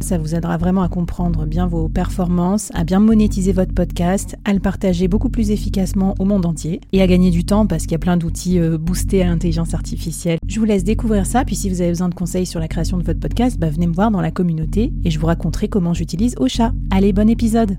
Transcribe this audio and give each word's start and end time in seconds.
Ça 0.00 0.16
vous 0.16 0.34
aidera 0.34 0.56
vraiment 0.56 0.82
à 0.82 0.88
comprendre 0.88 1.44
bien 1.44 1.66
vos 1.66 1.88
performances, 1.88 2.70
à 2.74 2.84
bien 2.84 3.00
monétiser 3.00 3.52
votre 3.52 3.74
podcast, 3.74 4.36
à 4.44 4.52
le 4.52 4.60
partager 4.60 5.08
beaucoup 5.08 5.28
plus 5.28 5.50
efficacement 5.50 6.14
au 6.18 6.24
monde 6.24 6.46
entier 6.46 6.80
et 6.92 7.02
à 7.02 7.06
gagner 7.06 7.30
du 7.30 7.44
temps 7.44 7.66
parce 7.66 7.82
qu'il 7.82 7.92
y 7.92 7.96
a 7.96 7.98
plein 7.98 8.16
d'outils 8.16 8.58
euh, 8.58 8.78
boostés 8.78 9.22
à 9.22 9.26
l'intelligence 9.26 9.74
artificielle. 9.74 10.38
Je 10.46 10.58
vous 10.60 10.64
laisse 10.64 10.84
découvrir 10.84 11.26
ça, 11.26 11.44
puis 11.44 11.56
si 11.56 11.68
vous 11.68 11.80
avez 11.80 11.90
besoin 11.90 12.08
de 12.08 12.14
conseils 12.14 12.46
sur 12.46 12.60
la 12.60 12.68
création 12.68 12.96
de 12.96 13.02
votre 13.02 13.20
podcast, 13.20 13.58
bah, 13.58 13.70
venez 13.70 13.86
me 13.86 13.92
voir 13.92 14.10
dans 14.10 14.20
la 14.20 14.30
communauté 14.30 14.92
et 15.04 15.10
je 15.10 15.18
vous 15.18 15.26
raconterai 15.26 15.68
comment 15.68 15.94
j'utilise 15.94 16.34
Ocha. 16.38 16.72
Allez, 16.90 17.12
bon 17.12 17.28
épisode 17.28 17.76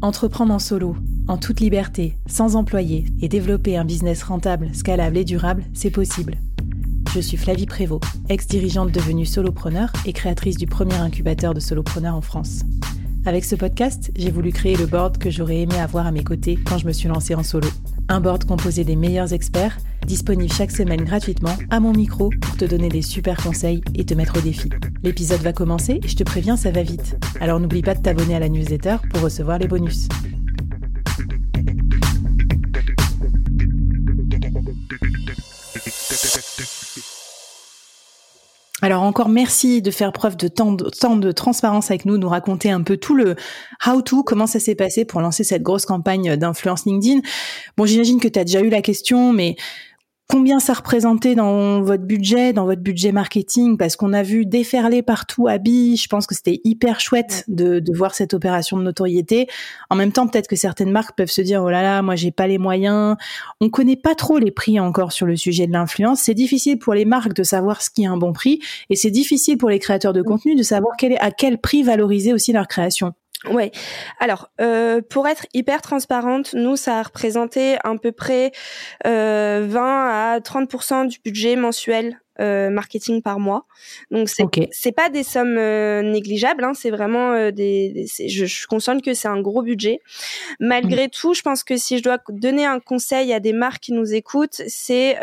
Entreprendre 0.00 0.52
en 0.52 0.58
solo, 0.58 0.96
en 1.28 1.38
toute 1.38 1.60
liberté, 1.60 2.18
sans 2.26 2.56
employé 2.56 3.06
et 3.22 3.28
développer 3.28 3.76
un 3.78 3.86
business 3.86 4.22
rentable, 4.22 4.68
scalable 4.74 5.16
et 5.16 5.24
durable, 5.24 5.64
c'est 5.72 5.90
possible. 5.90 6.36
Je 7.14 7.20
suis 7.20 7.36
Flavie 7.36 7.66
Prévost, 7.66 8.02
ex-dirigeante 8.28 8.90
devenue 8.90 9.24
solopreneur 9.24 9.92
et 10.04 10.12
créatrice 10.12 10.56
du 10.56 10.66
premier 10.66 10.96
incubateur 10.96 11.54
de 11.54 11.60
solopreneurs 11.60 12.16
en 12.16 12.20
France. 12.20 12.62
Avec 13.24 13.44
ce 13.44 13.54
podcast, 13.54 14.10
j'ai 14.16 14.32
voulu 14.32 14.50
créer 14.50 14.76
le 14.76 14.86
board 14.86 15.18
que 15.18 15.30
j'aurais 15.30 15.60
aimé 15.60 15.78
avoir 15.78 16.08
à 16.08 16.10
mes 16.10 16.24
côtés 16.24 16.58
quand 16.66 16.76
je 16.76 16.88
me 16.88 16.92
suis 16.92 17.08
lancée 17.08 17.36
en 17.36 17.44
solo. 17.44 17.68
Un 18.08 18.18
board 18.18 18.46
composé 18.46 18.82
des 18.82 18.96
meilleurs 18.96 19.32
experts, 19.32 19.78
disponible 20.04 20.52
chaque 20.52 20.72
semaine 20.72 21.04
gratuitement 21.04 21.56
à 21.70 21.78
mon 21.78 21.92
micro 21.92 22.30
pour 22.40 22.56
te 22.56 22.64
donner 22.64 22.88
des 22.88 23.02
super 23.02 23.36
conseils 23.36 23.80
et 23.94 24.04
te 24.04 24.14
mettre 24.14 24.38
au 24.38 24.40
défi. 24.40 24.68
L'épisode 25.04 25.40
va 25.40 25.52
commencer 25.52 26.00
et 26.02 26.08
je 26.08 26.16
te 26.16 26.24
préviens, 26.24 26.56
ça 26.56 26.72
va 26.72 26.82
vite. 26.82 27.16
Alors 27.40 27.60
n'oublie 27.60 27.82
pas 27.82 27.94
de 27.94 28.02
t'abonner 28.02 28.34
à 28.34 28.40
la 28.40 28.48
newsletter 28.48 28.96
pour 29.10 29.20
recevoir 29.20 29.60
les 29.60 29.68
bonus. 29.68 30.08
Alors 38.84 39.02
encore 39.02 39.30
merci 39.30 39.80
de 39.80 39.90
faire 39.90 40.12
preuve 40.12 40.36
de 40.36 40.46
tant, 40.46 40.72
de 40.74 41.32
transparence 41.32 41.90
avec 41.90 42.04
nous, 42.04 42.18
nous 42.18 42.28
raconter 42.28 42.70
un 42.70 42.82
peu 42.82 42.98
tout 42.98 43.14
le 43.14 43.34
how-to, 43.86 44.22
comment 44.24 44.46
ça 44.46 44.60
s'est 44.60 44.74
passé 44.74 45.06
pour 45.06 45.22
lancer 45.22 45.42
cette 45.42 45.62
grosse 45.62 45.86
campagne 45.86 46.36
d'influence 46.36 46.84
LinkedIn. 46.84 47.22
Bon, 47.78 47.86
j'imagine 47.86 48.20
que 48.20 48.28
tu 48.28 48.38
as 48.38 48.44
déjà 48.44 48.60
eu 48.60 48.68
la 48.68 48.82
question, 48.82 49.32
mais 49.32 49.56
Combien 50.26 50.58
ça 50.58 50.72
représentait 50.72 51.34
dans 51.34 51.82
votre 51.82 52.04
budget, 52.04 52.54
dans 52.54 52.64
votre 52.64 52.80
budget 52.80 53.12
marketing 53.12 53.76
Parce 53.76 53.94
qu'on 53.94 54.14
a 54.14 54.22
vu 54.22 54.46
déferler 54.46 55.02
partout 55.02 55.48
à 55.48 55.56
Je 55.56 56.06
pense 56.06 56.26
que 56.26 56.34
c'était 56.34 56.62
hyper 56.64 56.98
chouette 56.98 57.44
de, 57.46 57.78
de, 57.78 57.92
voir 57.94 58.14
cette 58.14 58.32
opération 58.32 58.78
de 58.78 58.82
notoriété. 58.82 59.48
En 59.90 59.96
même 59.96 60.12
temps, 60.12 60.26
peut-être 60.26 60.48
que 60.48 60.56
certaines 60.56 60.90
marques 60.90 61.14
peuvent 61.14 61.30
se 61.30 61.42
dire 61.42 61.62
oh 61.62 61.68
là 61.68 61.82
là, 61.82 62.00
moi 62.00 62.16
j'ai 62.16 62.30
pas 62.30 62.46
les 62.46 62.56
moyens. 62.56 63.16
On 63.60 63.68
connaît 63.68 63.96
pas 63.96 64.14
trop 64.14 64.38
les 64.38 64.50
prix 64.50 64.80
encore 64.80 65.12
sur 65.12 65.26
le 65.26 65.36
sujet 65.36 65.66
de 65.66 65.72
l'influence. 65.72 66.20
C'est 66.20 66.34
difficile 66.34 66.78
pour 66.78 66.94
les 66.94 67.04
marques 67.04 67.34
de 67.34 67.42
savoir 67.42 67.82
ce 67.82 67.90
qui 67.90 68.04
est 68.04 68.06
un 68.06 68.16
bon 68.16 68.32
prix, 68.32 68.60
et 68.88 68.96
c'est 68.96 69.10
difficile 69.10 69.58
pour 69.58 69.68
les 69.68 69.78
créateurs 69.78 70.14
de 70.14 70.22
contenu 70.22 70.54
de 70.54 70.62
savoir 70.62 70.94
quel 70.98 71.12
est, 71.12 71.20
à 71.20 71.32
quel 71.32 71.58
prix 71.58 71.82
valoriser 71.82 72.32
aussi 72.32 72.52
leur 72.52 72.66
création. 72.66 73.12
Ouais. 73.50 73.70
Alors, 74.20 74.48
euh, 74.60 75.00
pour 75.02 75.28
être 75.28 75.46
hyper 75.52 75.82
transparente, 75.82 76.54
nous, 76.54 76.76
ça 76.76 76.98
a 76.98 77.02
représenté 77.02 77.76
à 77.84 77.94
peu 78.00 78.12
près 78.12 78.52
euh, 79.06 79.66
20 79.68 80.34
à 80.34 80.38
30% 80.40 81.08
du 81.08 81.18
budget 81.24 81.56
mensuel 81.56 82.20
euh, 82.40 82.68
marketing 82.68 83.22
par 83.22 83.38
mois. 83.38 83.64
Donc 84.10 84.28
c'est 84.28 84.42
c'est 84.72 84.90
pas 84.90 85.08
des 85.08 85.22
sommes 85.22 85.56
euh, 85.56 86.02
négligeables, 86.02 86.64
hein, 86.64 86.72
c'est 86.74 86.90
vraiment 86.90 87.30
euh, 87.30 87.52
des, 87.52 88.06
je, 88.18 88.44
je 88.44 88.44
suis 88.44 88.66
consciente 88.66 89.02
que 89.02 89.14
c'est 89.14 89.28
un 89.28 89.40
gros 89.40 89.62
budget. 89.62 90.00
Malgré 90.58 91.08
tout, 91.08 91.32
je 91.34 91.42
pense 91.42 91.62
que 91.62 91.76
si 91.76 91.96
je 91.96 92.02
dois 92.02 92.18
donner 92.30 92.64
un 92.64 92.80
conseil 92.80 93.32
à 93.32 93.38
des 93.38 93.52
marques 93.52 93.84
qui 93.84 93.92
nous 93.92 94.14
écoutent, 94.14 94.62
c'est 94.66 95.16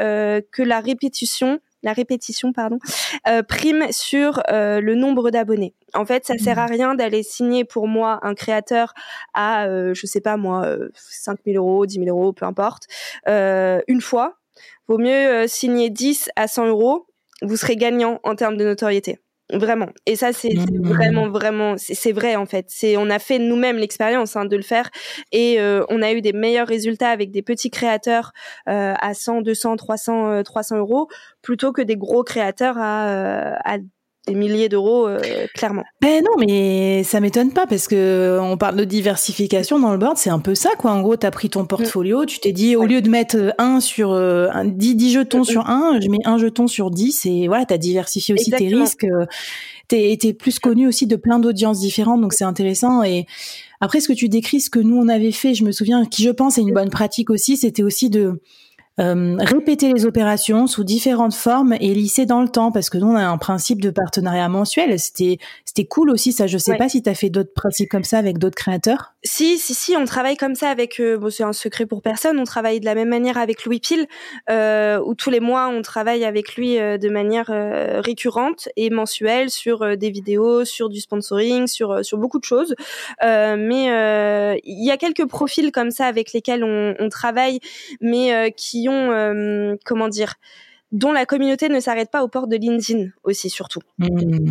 que 0.52 0.64
la 0.64 0.80
répétition 0.80 1.60
la 1.84 1.94
répétition, 1.94 2.53
pardon, 2.53 2.80
euh, 3.28 3.44
prime 3.44 3.86
sur 3.92 4.42
euh, 4.52 4.81
le 4.81 4.96
nombre 4.96 5.31
d'abonnés. 5.31 5.74
En 5.94 6.06
fait, 6.06 6.25
ça 6.25 6.38
sert 6.38 6.59
à 6.59 6.68
mmh. 6.68 6.72
rien 6.72 6.96
d'aller 6.96 7.24
signer 7.24 7.66
pour 7.66 7.88
moi 7.88 8.19
un 8.24 8.34
créateur 8.34 8.94
à, 9.34 9.66
euh, 9.66 9.94
je 9.94 10.06
sais 10.06 10.22
pas 10.22 10.38
moi, 10.38 10.75
5 10.96 11.40
000 11.46 11.58
euros, 11.58 11.86
10 11.86 12.03
000 12.03 12.06
euros, 12.08 12.34
peu 12.34 12.46
importe, 12.46 12.88
une 13.28 14.02
fois. 14.02 14.38
Vaut 14.88 14.97
mieux 14.97 15.47
signer 15.47 15.90
10 15.90 16.30
à 16.36 16.47
100 16.47 16.68
euros. 16.68 17.08
Vous 17.42 17.56
serez 17.56 17.75
gagnant 17.75 18.19
en 18.24 18.36
termes 18.36 18.58
de 18.58 18.66
notoriété. 18.66 19.19
Vraiment. 19.51 19.89
Et 20.06 20.16
ça, 20.16 20.31
c'est 20.34 20.53
mmh. 20.53 20.88
vraiment, 20.88 21.29
vraiment, 21.29 21.75
c'est 21.78 22.12
vrai 22.12 22.35
en 22.35 22.45
fait. 22.45 22.66
C'est, 22.69 22.97
on 22.97 23.09
a 23.09 23.19
fait 23.19 23.39
nous-mêmes 23.39 23.78
l'expérience 23.78 24.35
hein, 24.35 24.45
de 24.45 24.56
le 24.56 24.62
faire 24.62 24.89
et 25.31 25.59
euh, 25.59 25.84
on 25.89 26.01
a 26.01 26.13
eu 26.13 26.22
des 26.22 26.34
meilleurs 26.34 26.67
résultats 26.67 27.09
avec 27.09 27.31
des 27.31 27.41
petits 27.41 27.69
créateurs 27.69 28.31
euh, 28.69 28.94
à 29.00 29.13
100, 29.13 29.41
200, 29.41 29.75
300, 29.75 30.44
300 30.44 30.78
euros 30.78 31.07
plutôt 31.41 31.72
que 31.73 31.81
des 31.81 31.97
gros 31.97 32.23
créateurs 32.23 32.78
à, 32.78 33.09
euh, 33.09 33.56
à 33.66 33.78
des 34.28 34.36
milliers 34.36 34.70
d'euros, 34.70 35.08
euh, 35.08 35.20
clairement. 35.56 35.84
Ben 36.00 36.24
non, 36.24 36.32
mais 36.38 37.04
ça 37.04 37.20
m'étonne 37.20 37.52
pas 37.52 37.66
parce 37.66 37.88
que 37.88 38.38
on 38.40 38.56
parle 38.56 38.76
de 38.76 38.84
diversification 38.84 39.80
dans 39.80 39.92
le 39.92 39.98
board, 39.98 40.18
c'est 40.18 40.30
un 40.30 40.40
peu 40.40 40.54
ça, 40.54 40.70
quoi. 40.78 40.92
En 40.92 41.02
gros, 41.02 41.18
tu 41.18 41.26
as 41.26 41.32
pris 41.32 41.50
ton 41.50 41.66
portfolio, 41.66 42.26
tu 42.26 42.40
t'es 42.40 42.52
dit, 42.52 42.76
au 42.76 42.86
lieu 42.86 43.02
de 43.02 43.10
mettre 43.10 43.54
un 43.58 43.80
sur 43.80 44.12
euh, 44.12 44.48
un, 44.54 44.66
10, 44.66 44.96
10 44.96 45.14
jetons 45.14 45.44
sur 45.44 45.68
un, 45.68 46.00
je 46.00 46.08
mets 46.08 46.20
un 46.26 46.38
jeton 46.38 46.68
sur 46.68 46.92
10 46.92 47.26
et 47.26 47.48
voilà, 47.48 47.66
tu 47.66 47.74
as 47.74 47.80
diversifié 47.80 48.36
aussi 48.36 48.52
tes 48.52 48.68
risques. 48.68 49.06
Euh, 49.06 49.26
t'es 49.88 50.18
es 50.24 50.34
plus 50.34 50.60
connu 50.60 50.88
aussi 50.88 51.08
de 51.08 51.16
plein 51.16 51.40
d'audiences 51.40 51.80
différentes, 51.80 52.22
donc 52.22 52.34
c'est 52.34 52.46
intéressant. 52.46 53.04
Et 53.04 53.26
après, 53.81 54.00
ce 54.00 54.08
que 54.08 54.14
tu 54.14 54.30
décris, 54.30 54.62
ce 54.62 54.70
que 54.70 54.80
nous 54.80 54.98
on 54.98 55.08
avait 55.08 55.31
fait, 55.31 55.56
je 55.56 55.64
me 55.64 55.72
souviens, 55.72 56.06
qui 56.06 56.24
je 56.24 56.30
pense 56.30 56.60
est 56.60 56.62
une 56.62 56.74
bonne 56.74 56.92
pratique 56.92 57.31
aussi, 57.31 57.58
c'était 57.58 57.84
aussi 57.84 58.12
de 58.12 58.40
euh, 59.01 59.35
répéter 59.39 59.91
les 59.91 60.06
opérations 60.06 60.67
sous 60.67 60.84
différentes 60.84 61.34
formes 61.34 61.73
et 61.73 61.94
lisser 61.94 62.25
dans 62.25 62.41
le 62.41 62.50
temps 62.50 62.72
parce 62.72 62.89
que 62.89 62.97
nous 62.97 63.07
on 63.07 63.16
a 63.16 63.25
un 63.25 63.38
principe 63.38 63.81
de 63.81 63.89
partenariat 63.89 64.47
mensuel. 64.47 65.00
C'était 65.00 65.39
c'était 65.66 65.88
cool 65.88 66.09
aussi 66.09 66.34
ça. 66.34 66.47
Je 66.47 66.57
sais 66.57 66.75
pas 66.75 66.89
si 66.89 67.01
tu 67.01 67.09
as 67.09 67.16
fait 67.16 67.29
d'autres 67.29 67.53
principes 67.53 67.89
comme 67.89 68.03
ça 68.03 68.17
avec 68.17 68.38
d'autres 68.38 68.56
créateurs. 68.56 69.13
Si 69.23 69.57
si 69.57 69.73
si, 69.73 69.95
on 69.95 70.06
travaille 70.06 70.35
comme 70.35 70.56
ça 70.56 70.69
avec. 70.69 71.00
Euh, 71.00 71.17
bon, 71.17 71.29
c'est 71.29 71.44
un 71.44 71.53
secret 71.53 71.85
pour 71.85 72.01
personne. 72.01 72.38
On 72.39 72.44
travaille 72.44 72.79
de 72.79 72.85
la 72.85 72.94
même 72.94 73.07
manière 73.07 73.38
avec 73.38 73.66
Louis 73.66 73.79
Pile 73.79 74.07
euh, 74.50 75.00
où 75.06 75.16
tous 75.16 75.29
les 75.29 75.39
mois 75.39 75.69
on 75.69 75.81
travaille 75.81 76.25
avec 76.25 76.56
lui 76.56 76.78
euh, 76.78 76.97
de 76.97 77.07
manière 77.07 77.51
récurrente 78.03 78.68
et 78.75 78.89
mensuelle 78.89 79.50
sur 79.50 79.95
des 79.95 80.09
vidéos, 80.09 80.66
sur 80.66 80.89
du 80.89 81.00
sponsoring, 81.00 81.68
sur 81.68 82.03
sur 82.03 82.18
beaucoup 82.18 82.39
de 82.39 82.44
choses. 82.44 82.75
mais 83.22 84.59
il 84.63 84.85
y 84.85 84.91
a 84.91 84.97
quelques 84.97 85.25
profils 85.25 85.72
comme 85.72 85.91
ça 85.91 86.06
avec 86.07 86.33
lesquels 86.33 86.63
on, 86.63 86.95
on 87.00 87.09
travaille, 87.09 87.59
mais 88.01 88.53
qui 88.57 88.89
euh, 88.91 89.75
comment 89.85 90.09
dire, 90.09 90.35
dont 90.91 91.12
la 91.12 91.25
communauté 91.25 91.69
ne 91.69 91.79
s'arrête 91.79 92.12
pas 92.12 92.24
aux 92.24 92.28
portes 92.28 92.50
de 92.50 92.57
LinkedIn 92.57 93.09
aussi 93.24 93.50
surtout. 93.50 93.81
Mmh. 93.97 94.50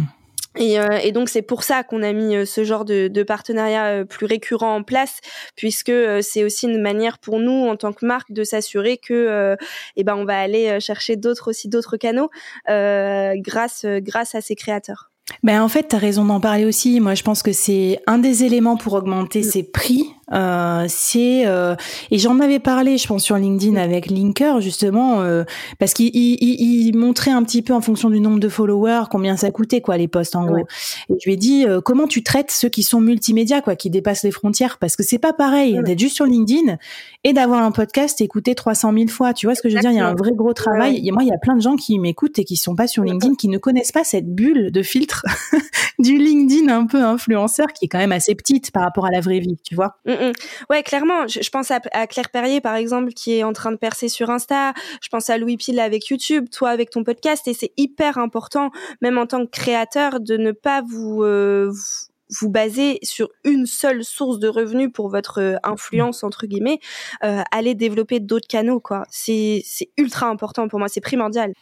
Euh, 0.58 0.98
et, 1.02 1.12
donc 1.12 1.28
c'est 1.28 1.42
pour 1.42 1.62
ça 1.62 1.84
qu'on 1.84 2.02
a 2.02 2.12
mis 2.12 2.34
euh, 2.34 2.44
ce 2.44 2.64
genre 2.64 2.84
de, 2.84 3.22
partenariat 3.22 4.04
plus 4.04 4.26
récurrent 4.26 4.74
en 4.74 4.82
place, 4.82 5.20
puisque 5.54 5.92
c'est 6.22 6.42
aussi 6.42 6.66
une 6.66 6.80
manière 6.80 7.18
pour 7.18 7.38
nous 7.38 7.68
en 7.68 7.76
tant 7.76 7.92
que 7.92 8.04
marque 8.04 8.32
de 8.32 8.42
s'assurer 8.42 8.96
que, 8.96 9.56
eh 9.96 10.04
ben, 10.04 10.16
on 10.16 10.24
va 10.24 10.40
aller 10.40 10.80
chercher 10.80 11.16
d'autres 11.16 11.50
aussi 11.50 11.68
d'autres 11.68 11.96
canaux 11.96 12.30
grâce 12.66 13.84
grâce 13.84 14.34
à 14.34 14.40
ces 14.40 14.56
créateurs. 14.56 15.09
Ben 15.42 15.62
en 15.62 15.68
fait, 15.68 15.88
tu 15.88 15.96
as 15.96 15.98
raison 15.98 16.24
d'en 16.24 16.41
parler 16.41 16.64
aussi. 16.64 17.00
Moi, 17.00 17.14
je 17.14 17.22
pense 17.22 17.42
que 17.42 17.52
c'est 17.52 18.00
un 18.06 18.18
des 18.18 18.44
éléments 18.44 18.76
pour 18.76 18.94
augmenter 18.94 19.41
mmh. 19.41 19.44
ses 19.44 19.62
prix 19.62 20.14
euh, 20.32 20.84
c'est 20.88 21.44
euh, 21.46 21.74
et 22.12 22.18
j'en 22.18 22.38
avais 22.38 22.60
parlé, 22.60 22.98
je 22.98 23.06
pense 23.08 23.24
sur 23.24 23.36
LinkedIn 23.36 23.77
avec 23.77 24.09
Linker 24.09 24.60
justement 24.60 25.22
euh, 25.22 25.42
parce 25.80 25.92
qu'il 25.92 26.15
il, 26.15 26.86
il, 26.86 26.97
montrait 26.97 27.32
un 27.32 27.42
petit 27.42 27.62
peu 27.62 27.74
en 27.74 27.80
fonction 27.80 28.10
du 28.10 28.21
nombre 28.21 28.38
de 28.38 28.48
followers 28.48 29.04
combien 29.10 29.36
ça 29.36 29.50
coûtait 29.50 29.80
quoi 29.80 29.97
les 29.97 30.06
posts 30.06 30.36
en 30.36 30.47
gros. 30.47 30.66
Et 31.09 31.15
je 31.21 31.24
lui 31.24 31.32
ai 31.32 31.36
dit 31.36 31.66
comment 31.84 32.06
tu 32.06 32.22
traites 32.22 32.53
ceux 32.53 32.68
qui 32.68 32.82
sont 32.82 33.00
multimédia 33.00 33.60
quoi, 33.60 33.74
qui 33.74 33.91
dépassent 33.91 34.22
les 34.22 34.30
frontières? 34.30 34.78
Parce 34.78 34.94
que 34.94 35.03
c'est 35.03 35.18
pas 35.18 35.32
pareil 35.32 35.80
d'être 35.84 35.98
juste 35.98 36.15
sur 36.15 36.27
LinkedIn 36.27 36.77
et 37.24 37.32
d'avoir 37.32 37.62
un 37.62 37.72
podcast 37.72 38.21
écouté 38.21 38.54
300 38.54 38.92
000 38.92 39.09
fois. 39.09 39.34
Tu 39.34 39.47
vois 39.47 39.54
ce 39.54 39.62
que 39.62 39.68
je 39.68 39.74
veux 39.74 39.80
dire? 39.80 39.91
Il 39.91 39.97
y 39.97 40.00
a 40.00 40.06
un 40.06 40.15
vrai 40.15 40.32
gros 40.32 40.53
travail. 40.53 41.06
Et 41.06 41.10
moi, 41.10 41.22
il 41.22 41.28
y 41.28 41.32
a 41.32 41.38
plein 41.38 41.56
de 41.56 41.60
gens 41.60 41.77
qui 41.77 41.98
m'écoutent 41.98 42.38
et 42.38 42.44
qui 42.44 42.56
sont 42.56 42.74
pas 42.74 42.86
sur 42.86 43.03
LinkedIn, 43.03 43.34
qui 43.34 43.48
ne 43.48 43.59
connaissent 43.59 43.92
pas 43.92 44.04
cette 44.04 44.32
bulle 44.32 44.71
de 44.71 44.82
filtre 44.82 45.19
du 45.98 46.16
LinkedIn 46.16 46.68
un 46.68 46.86
peu 46.86 47.02
influenceur 47.02 47.68
qui 47.68 47.86
est 47.86 47.88
quand 47.88 47.98
même 47.98 48.12
assez 48.12 48.34
petite 48.34 48.70
par 48.70 48.82
rapport 48.82 49.06
à 49.06 49.10
la 49.10 49.20
vraie 49.20 49.40
vie, 49.40 49.58
tu 49.64 49.74
vois. 49.74 49.96
Mm, 50.06 50.12
mm. 50.12 50.32
Ouais, 50.70 50.82
clairement. 50.82 51.26
Je, 51.26 51.48
pense 51.50 51.70
à, 51.70 51.80
Claire 52.06 52.30
Perrier, 52.30 52.60
par 52.60 52.74
exemple, 52.74 53.12
qui 53.12 53.34
est 53.34 53.44
en 53.44 53.52
train 53.52 53.72
de 53.72 53.76
percer 53.76 54.08
sur 54.08 54.30
Insta. 54.30 54.72
Je 55.02 55.08
pense 55.08 55.30
à 55.30 55.38
Louis 55.38 55.56
Pile 55.56 55.80
avec 55.80 56.08
YouTube, 56.08 56.48
toi 56.50 56.70
avec 56.70 56.90
ton 56.90 57.04
podcast. 57.04 57.46
Et 57.48 57.54
c'est 57.54 57.72
hyper 57.76 58.18
important, 58.18 58.70
même 59.00 59.18
en 59.18 59.26
tant 59.26 59.44
que 59.44 59.50
créateur, 59.50 60.20
de 60.20 60.36
ne 60.36 60.52
pas 60.52 60.82
vous, 60.82 61.22
euh, 61.22 61.70
vous 61.70 62.09
basez 62.48 62.98
sur 63.03 63.28
une 63.44 63.66
seule 63.66 64.04
source 64.04 64.38
de 64.38 64.48
revenus 64.48 64.91
pour 64.92 65.09
votre 65.09 65.41
euh, 65.41 65.56
influence 65.62 66.24
entre 66.24 66.47
guillemets, 66.47 66.80
euh, 67.24 67.42
allez 67.50 67.74
développer 67.74 68.21
d'autres 68.21 68.48
canaux 68.48 68.80
quoi. 68.80 69.04
C'est 69.10 69.62
c'est 69.65 69.91
ultra 69.97 70.27
important 70.27 70.68
pour 70.68 70.78
moi, 70.78 70.88
c'est 70.88 71.00
primordial. 71.00 71.53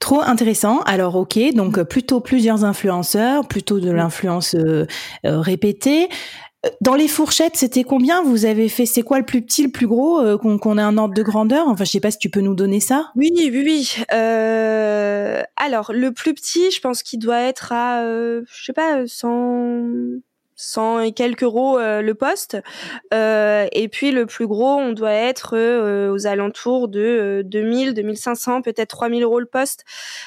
Trop 0.00 0.20
intéressant. 0.20 0.80
Alors 0.80 1.16
ok, 1.16 1.38
donc 1.54 1.82
plutôt 1.84 2.20
plusieurs 2.20 2.64
influenceurs, 2.64 3.46
plutôt 3.46 3.80
de 3.80 3.90
l'influence 3.90 4.54
euh, 4.54 4.86
répétée. 5.24 6.08
Dans 6.80 6.96
les 6.96 7.06
fourchettes, 7.06 7.56
c'était 7.56 7.84
combien 7.84 8.22
Vous 8.22 8.44
avez 8.44 8.68
fait, 8.68 8.84
c'est 8.84 9.02
quoi 9.02 9.18
le 9.18 9.24
plus 9.24 9.42
petit, 9.42 9.62
le 9.62 9.70
plus 9.70 9.86
gros, 9.86 10.38
qu'on 10.38 10.78
ait 10.78 10.82
un 10.82 10.98
ordre 10.98 11.14
de 11.14 11.22
grandeur? 11.22 11.68
Enfin, 11.68 11.84
je 11.84 11.90
sais 11.90 12.00
pas 12.00 12.10
si 12.10 12.18
tu 12.18 12.30
peux 12.30 12.40
nous 12.40 12.54
donner 12.54 12.80
ça. 12.80 13.12
Oui, 13.14 13.30
oui, 13.36 13.50
oui. 13.52 14.04
Euh, 14.12 15.42
alors, 15.56 15.92
le 15.92 16.12
plus 16.12 16.34
petit, 16.34 16.70
je 16.70 16.80
pense 16.80 17.02
qu'il 17.02 17.20
doit 17.20 17.40
être 17.42 17.72
à, 17.72 18.02
euh, 18.02 18.42
je 18.50 18.64
sais 18.64 18.72
pas, 18.72 19.06
100, 19.06 20.20
100 20.58 21.00
et 21.00 21.12
quelques 21.12 21.44
euros 21.44 21.78
euh, 21.78 22.02
le 22.02 22.14
poste. 22.14 22.58
Euh, 23.14 23.66
et 23.72 23.88
puis 23.88 24.10
le 24.10 24.26
plus 24.26 24.46
gros, 24.46 24.76
on 24.76 24.92
doit 24.92 25.12
être 25.12 25.56
euh, 25.56 26.12
aux 26.12 26.26
alentours 26.26 26.88
de 26.88 27.42
2000, 27.46 27.94
2500, 27.94 28.62
peut-être 28.62 28.90
3000 28.90 29.22
euros 29.22 29.40
le 29.40 29.46
poste. 29.46 29.84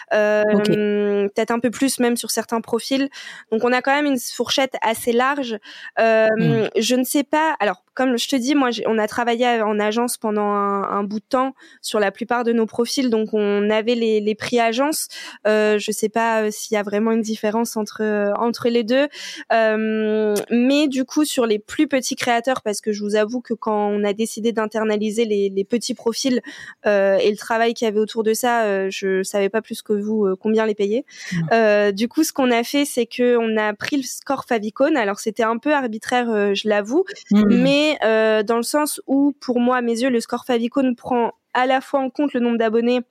Peut-être 0.10 1.52
un 1.52 1.60
peu 1.60 1.70
plus 1.70 2.00
même 2.00 2.18
sur 2.18 2.32
certains 2.32 2.62
profils. 2.62 3.10
Donc 3.52 3.64
on 3.64 3.74
a 3.74 3.82
quand 3.82 3.94
même 3.94 4.06
une 4.06 4.20
fourchette 4.20 4.76
assez 4.82 5.12
large. 5.12 5.60
Hmm. 6.00 6.68
Je 6.78 6.96
ne 6.96 7.04
sais 7.04 7.24
pas. 7.24 7.56
Alors 7.60 7.84
comme 7.94 8.18
je 8.18 8.28
te 8.28 8.36
dis, 8.36 8.56
moi, 8.56 8.70
on 8.86 8.98
a 8.98 9.08
travaillé 9.08 9.62
en 9.62 9.80
agence 9.80 10.18
pendant 10.18 10.52
un, 10.52 11.04
bout 11.04 11.20
de 11.20 11.26
temps 11.28 11.54
sur 11.82 12.00
la 12.00 12.12
plupart 12.12 12.44
de 12.44 12.54
nos 12.54 12.66
profils, 12.66 13.10
donc 13.10 13.34
on 13.34 13.70
avait 13.70 13.96
les, 13.96 14.20
les 14.20 14.36
prix 14.36 14.60
agence. 14.60 15.08
Euh, 15.48 15.80
je 15.80 15.92
sais 15.92 16.10
pas 16.10 16.52
s'il 16.52 16.76
y 16.76 16.78
a 16.78 16.84
vraiment 16.84 17.12
une 17.12 17.22
différence 17.22 17.76
entre 17.76 18.32
entre 18.38 18.70
les 18.70 18.84
deux. 18.84 19.08
Euh, 19.52 19.72
euh, 19.72 20.36
mais 20.50 20.88
du 20.88 21.06
coup, 21.06 21.26
sur 21.26 21.46
les 21.46 21.60
plus 21.60 21.88
petits 21.88 22.16
créateurs, 22.16 22.62
parce 22.62 22.82
que 22.82 22.92
je 22.92 23.04
vous 23.04 23.16
avoue 23.16 23.42
que 23.42 23.54
quand 23.54 23.90
on 23.90 24.04
a 24.04 24.14
décidé 24.14 24.52
d'internaliser 24.52 25.26
les, 25.26 25.50
les, 25.50 25.64
petits 25.64 25.94
profils 25.94 26.42
euh, 26.86 27.18
et 27.18 27.30
le 27.30 27.38
travail 27.38 27.74
qu'il 27.74 27.86
y 27.86 27.88
avait 27.88 28.00
autour 28.00 28.24
de 28.24 28.34
ça, 28.34 28.64
euh, 28.64 28.88
je 28.92 29.24
savais 29.24 29.50
pas 29.50 29.62
plus 29.62 29.82
que 29.82 29.94
vous 29.94 30.26
euh, 30.26 30.36
combien 30.40 30.66
les 30.66 30.76
payer. 30.76 31.06
Mmh. 31.32 31.92
du 31.92 32.08
coup, 32.08 32.24
ce 32.24 32.34
qu'on 32.34 32.52
a 32.52 32.64
fait, 32.64 32.86
c'est 32.86 33.06
que 33.06 33.38
on 33.38 33.58
a 33.58 33.74
pris 33.74 33.98
le 33.98 34.04
score 34.04 34.46
favicon. 34.46 34.96
Alors, 34.96 35.20
c'était 35.20 35.44
un 35.44 35.58
peu 35.58 35.74
arbitraire, 35.74 36.56
je 36.56 36.68
l'avoue, 36.68 37.06
mmh. 37.32 37.56
mais 37.56 37.81
dans 38.02 38.58
le 38.58 38.64
sens 38.64 39.02
où, 39.08 39.34
pour 39.40 39.60
moi, 39.60 39.78
à 39.78 39.82
mes 39.82 40.02
yeux, 40.02 40.10
le 40.10 40.20
score 40.20 40.46
favicon 40.46 40.94
prend 40.96 41.34
à 41.54 41.66
la 41.66 41.82
fois 41.82 42.00
en 42.00 42.10
compte 42.10 42.34
le 42.34 42.40
nombre 42.40 42.58
d'abonnés 42.58 43.02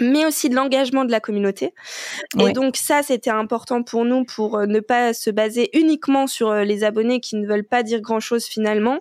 mais 0.00 0.24
aussi 0.24 0.48
de 0.48 0.54
l'engagement 0.54 1.04
de 1.04 1.10
la 1.10 1.20
communauté. 1.20 1.74
Et 2.38 2.52
donc 2.52 2.76
ça, 2.76 3.02
c'était 3.02 3.30
important 3.30 3.82
pour 3.82 4.04
nous 4.04 4.24
pour 4.24 4.58
euh, 4.58 4.66
ne 4.66 4.80
pas 4.80 5.12
se 5.12 5.30
baser 5.30 5.76
uniquement 5.76 6.26
sur 6.26 6.50
euh, 6.50 6.64
les 6.64 6.84
abonnés 6.84 7.20
qui 7.20 7.36
ne 7.36 7.46
veulent 7.46 7.66
pas 7.66 7.82
dire 7.82 8.00
grand-chose 8.00 8.44
finalement. 8.44 9.00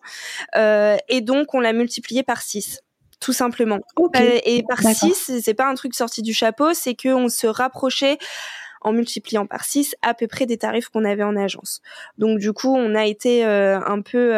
Euh, 0.55 0.97
et 1.07 1.21
donc, 1.21 1.53
on 1.53 1.59
l'a 1.59 1.73
multiplié 1.73 2.23
par 2.23 2.41
6 2.41 2.81
tout 3.19 3.33
simplement. 3.33 3.79
et 4.45 4.63
par 4.63 4.79
6, 4.79 5.41
c'est 5.43 5.53
pas 5.53 5.67
un 5.67 5.75
truc 5.75 5.93
sorti 5.93 6.21
du 6.21 6.33
chapeau, 6.33 6.73
c'est 6.73 6.95
qu'on 6.95 7.27
se 7.27 7.47
rapprochait 7.47 8.17
en 8.81 8.93
multipliant 8.93 9.45
par 9.45 9.63
6 9.63 9.95
à 10.01 10.13
peu 10.13 10.27
près 10.27 10.45
des 10.45 10.57
tarifs 10.57 10.89
qu'on 10.89 11.05
avait 11.05 11.23
en 11.23 11.35
agence. 11.35 11.81
Donc 12.17 12.39
du 12.39 12.53
coup, 12.53 12.75
on 12.75 12.95
a 12.95 13.05
été 13.05 13.43
un 13.43 14.01
peu 14.01 14.33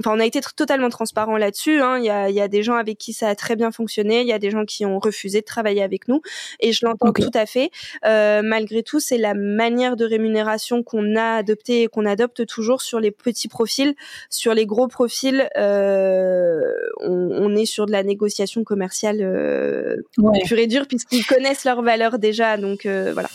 enfin, 0.00 0.12
on 0.14 0.20
a 0.20 0.26
été 0.26 0.40
totalement 0.56 0.88
transparent 0.88 1.36
là-dessus. 1.36 1.80
Hein. 1.80 1.98
Il, 1.98 2.04
y 2.04 2.10
a, 2.10 2.28
il 2.28 2.34
y 2.34 2.40
a 2.40 2.48
des 2.48 2.62
gens 2.62 2.76
avec 2.76 2.98
qui 2.98 3.12
ça 3.12 3.28
a 3.28 3.34
très 3.34 3.56
bien 3.56 3.70
fonctionné. 3.70 4.20
Il 4.20 4.26
y 4.26 4.32
a 4.32 4.38
des 4.38 4.50
gens 4.50 4.64
qui 4.64 4.84
ont 4.84 4.98
refusé 4.98 5.40
de 5.40 5.46
travailler 5.46 5.82
avec 5.82 6.08
nous, 6.08 6.20
et 6.60 6.72
je 6.72 6.84
l'entends 6.84 7.12
tout 7.12 7.30
à 7.34 7.46
fait. 7.46 7.70
Euh, 8.04 8.42
malgré 8.42 8.82
tout, 8.82 9.00
c'est 9.00 9.18
la 9.18 9.34
manière 9.34 9.96
de 9.96 10.04
rémunération 10.04 10.82
qu'on 10.82 11.16
a 11.16 11.36
adoptée 11.36 11.82
et 11.82 11.88
qu'on 11.88 12.06
adopte 12.06 12.46
toujours 12.46 12.82
sur 12.82 13.00
les 13.00 13.10
petits 13.10 13.48
profils. 13.48 13.94
Sur 14.30 14.54
les 14.54 14.66
gros 14.66 14.88
profils, 14.88 15.48
euh, 15.56 16.60
on, 17.00 17.30
on, 17.32 17.56
est 17.56 17.66
sur 17.66 17.86
de 17.86 17.92
la 17.92 18.02
négociation 18.02 18.64
commerciale 18.64 19.20
euh, 19.20 19.96
ouais. 20.18 20.40
pure 20.44 20.58
et 20.58 20.66
dure 20.66 20.86
puisqu'ils 20.86 21.24
connaissent 21.26 21.64
leurs 21.64 21.82
valeurs 21.82 22.18
déjà. 22.18 22.56
Donc 22.56 22.86
euh, 22.86 23.12
voilà. 23.12 23.28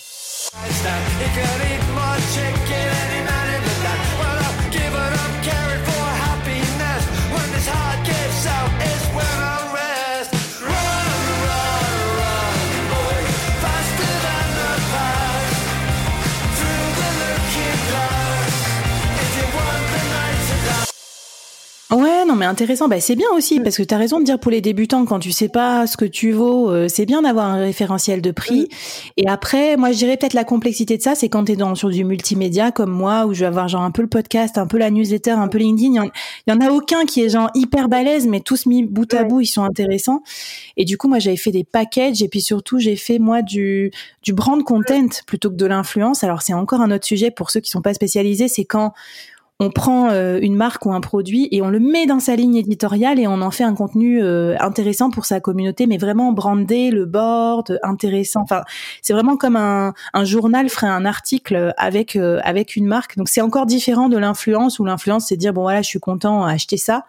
Mais 22.39 22.45
intéressant. 22.45 22.87
Bah, 22.87 22.99
c'est 22.99 23.15
bien 23.15 23.27
aussi, 23.35 23.59
parce 23.59 23.77
que 23.77 23.83
tu 23.83 23.93
as 23.93 23.97
raison 23.97 24.19
de 24.19 24.25
dire 24.25 24.39
pour 24.39 24.49
les 24.49 24.61
débutants, 24.61 25.05
quand 25.05 25.19
tu 25.19 25.31
sais 25.31 25.49
pas 25.49 25.85
ce 25.85 25.97
que 25.97 26.05
tu 26.05 26.31
vaux, 26.31 26.71
euh, 26.71 26.87
c'est 26.87 27.05
bien 27.05 27.21
d'avoir 27.21 27.45
un 27.45 27.59
référentiel 27.59 28.21
de 28.21 28.31
prix. 28.31 28.67
Et 29.17 29.27
après, 29.27 29.77
moi, 29.77 29.91
je 29.91 29.97
dirais 29.97 30.17
peut-être 30.17 30.33
la 30.33 30.45
complexité 30.45 30.97
de 30.97 31.03
ça, 31.03 31.13
c'est 31.13 31.29
quand 31.29 31.45
tu 31.45 31.51
es 31.51 31.55
dans, 31.55 31.75
sur 31.75 31.89
du 31.89 32.03
multimédia 32.03 32.71
comme 32.71 32.91
moi, 32.91 33.25
où 33.25 33.33
je 33.33 33.41
vais 33.41 33.45
avoir 33.45 33.67
genre 33.67 33.83
un 33.83 33.91
peu 33.91 34.01
le 34.01 34.07
podcast, 34.07 34.57
un 34.57 34.65
peu 34.65 34.77
la 34.77 34.89
newsletter, 34.89 35.31
un 35.31 35.47
peu 35.47 35.59
LinkedIn. 35.59 35.91
Il 35.91 36.11
y, 36.47 36.51
en, 36.51 36.61
a 36.61 36.71
aucun 36.71 37.05
qui 37.05 37.21
est 37.21 37.29
genre 37.29 37.51
hyper 37.53 37.89
balèze, 37.89 38.25
mais 38.25 38.39
tous 38.39 38.65
mis 38.65 38.83
bout 38.83 39.13
à 39.13 39.23
bout, 39.23 39.41
ils 39.41 39.47
sont 39.47 39.63
intéressants. 39.63 40.23
Et 40.77 40.85
du 40.85 40.97
coup, 40.97 41.07
moi, 41.07 41.19
j'avais 41.19 41.37
fait 41.37 41.51
des 41.51 41.65
packages, 41.65 42.23
et 42.23 42.29
puis 42.29 42.41
surtout, 42.41 42.79
j'ai 42.79 42.95
fait, 42.95 43.19
moi, 43.19 43.41
du, 43.41 43.91
du 44.23 44.33
brand 44.33 44.63
content 44.63 45.09
plutôt 45.27 45.49
que 45.49 45.55
de 45.55 45.65
l'influence. 45.65 46.23
Alors, 46.23 46.41
c'est 46.41 46.53
encore 46.53 46.81
un 46.81 46.91
autre 46.91 47.05
sujet 47.05 47.31
pour 47.31 47.51
ceux 47.51 47.59
qui 47.59 47.69
sont 47.69 47.81
pas 47.81 47.93
spécialisés, 47.93 48.47
c'est 48.47 48.65
quand 48.65 48.93
on 49.61 49.69
prend 49.69 50.09
euh, 50.09 50.39
une 50.41 50.55
marque 50.55 50.85
ou 50.85 50.93
un 50.93 51.01
produit 51.01 51.49
et 51.51 51.61
on 51.61 51.69
le 51.69 51.79
met 51.79 52.05
dans 52.05 52.21
sa 52.21 52.37
ligne 52.37 52.55
éditoriale 52.55 53.19
et 53.19 53.27
on 53.27 53.41
en 53.41 53.51
fait 53.51 53.65
un 53.65 53.75
contenu 53.75 54.23
euh, 54.23 54.55
intéressant 54.59 55.09
pour 55.09 55.25
sa 55.25 55.41
communauté, 55.41 55.85
mais 55.85 55.97
vraiment 55.97 56.31
brandé, 56.31 56.91
le 56.91 57.05
board, 57.05 57.77
intéressant. 57.83 58.41
Enfin, 58.41 58.63
c'est 59.01 59.11
vraiment 59.11 59.35
comme 59.35 59.57
un, 59.57 59.93
un, 60.13 60.23
journal 60.23 60.69
ferait 60.69 60.87
un 60.87 61.05
article 61.05 61.73
avec 61.75 62.15
euh, 62.15 62.39
avec 62.43 62.77
une 62.77 62.85
marque. 62.85 63.17
Donc 63.17 63.27
c'est 63.27 63.41
encore 63.41 63.65
différent 63.65 64.07
de 64.07 64.17
l'influence 64.17 64.79
où 64.79 64.85
l'influence 64.85 65.27
c'est 65.27 65.37
dire 65.37 65.53
bon 65.53 65.63
voilà 65.63 65.81
je 65.81 65.87
suis 65.87 65.99
content 65.99 66.45
acheter 66.45 66.77
ça. 66.77 67.05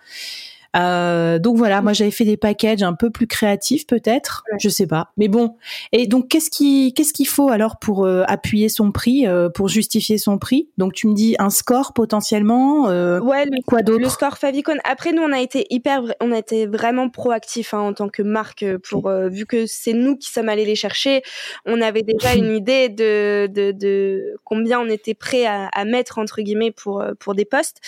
Euh, 0.76 1.38
donc 1.38 1.56
voilà, 1.56 1.82
moi 1.82 1.93
j'avais 1.93 2.11
fait 2.12 2.25
des 2.25 2.37
packages 2.37 2.82
un 2.82 2.94
peu 2.94 3.11
plus 3.11 3.26
créatifs 3.26 3.87
peut-être, 3.87 4.44
je 4.61 4.69
sais 4.69 4.87
pas. 4.87 5.11
Mais 5.17 5.28
bon, 5.28 5.56
et 5.93 6.06
donc 6.06 6.28
qu'est-ce 6.28 6.50
qui 6.50 6.94
qu'est-ce 6.94 7.12
qu'il 7.12 7.26
faut 7.26 7.49
alors 7.49 7.78
pour 7.78 8.05
euh, 8.05 8.22
appuyer 8.28 8.69
son 8.69 8.93
prix, 8.93 9.26
euh, 9.26 9.49
pour 9.49 9.69
justifier 9.69 10.17
son 10.17 10.38
prix? 10.38 10.69
Donc 10.78 10.93
tu 10.93 11.08
me 11.08 11.14
dis 11.14 11.34
un 11.38 11.50
score 11.50 11.93
potentiellement. 11.93 12.84
ouais, 12.84 13.46
le, 13.46 13.62
quoi 13.67 13.82
d'autre? 13.82 14.02
Le 14.02 14.08
score 14.08 14.38
favicon. 14.38 14.75
Après 14.84 15.12
nous 15.12 15.22
on 15.22 15.32
a 15.32 15.40
été 15.40 15.67
hyper, 15.70 16.02
on 16.20 16.31
a 16.31 16.38
été 16.38 16.67
vraiment 16.67 17.08
proactif 17.08 17.75
hein, 17.75 17.81
en 17.81 17.93
tant 17.93 18.08
que 18.08 18.22
marque 18.22 18.65
pour 18.89 19.10
vu 19.10 19.46
que 19.46 19.67
c'est 19.67 19.93
nous 19.93 20.17
qui 20.17 20.31
sommes 20.31 20.48
allés 20.48 20.65
les 20.65 20.77
chercher. 20.77 21.22
On 21.67 21.81
avait 21.81 22.03
déjà 22.03 22.34
une 22.34 22.55
idée 22.55 22.89
de, 22.89 23.48
de, 23.48 23.72
de 23.72 24.36
combien 24.44 24.79
on 24.81 24.89
était 24.89 25.15
prêt 25.15 25.46
à, 25.46 25.67
à, 25.67 25.84
mettre 25.84 26.19
entre 26.19 26.43
guillemets 26.43 26.70
pour 26.70 27.03
pour 27.19 27.34
des 27.34 27.44
postes. 27.44 27.81